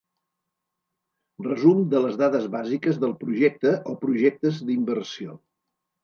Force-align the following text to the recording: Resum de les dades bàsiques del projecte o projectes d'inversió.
Resum 1.47 1.83
de 1.91 1.99
les 2.05 2.15
dades 2.21 2.47
bàsiques 2.55 2.97
del 3.03 3.13
projecte 3.25 3.73
o 3.93 3.95
projectes 4.05 4.63
d'inversió. 4.71 5.37